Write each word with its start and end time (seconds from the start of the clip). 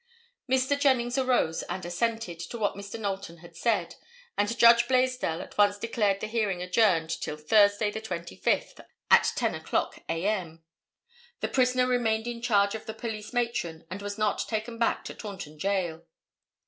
Mr. 0.49 0.79
Jennings 0.79 1.15
arose 1.15 1.61
and 1.69 1.85
assented 1.85 2.39
to 2.39 2.57
what 2.57 2.73
Mr. 2.73 2.99
Knowlton 2.99 3.37
had 3.37 3.55
said, 3.55 3.97
and 4.35 4.57
Judge 4.57 4.87
Blaisdell 4.87 5.43
at 5.43 5.55
once 5.59 5.77
declared 5.77 6.21
the 6.21 6.25
hearing 6.27 6.59
adjourned 6.59 7.11
till 7.11 7.37
Thursday 7.37 7.91
the 7.91 8.01
25th, 8.01 8.83
at 9.11 9.31
ten 9.35 9.53
o'clock, 9.53 9.99
a. 10.09 10.25
m. 10.25 10.63
The 11.41 11.49
prisoner 11.49 11.85
remained 11.85 12.25
in 12.25 12.41
charge 12.41 12.73
of 12.73 12.87
the 12.87 12.95
police 12.95 13.31
matron 13.31 13.85
and 13.91 14.01
was 14.01 14.17
not 14.17 14.47
taken 14.49 14.79
back 14.79 15.05
to 15.05 15.13
Taunton 15.13 15.59
Jail. 15.59 16.01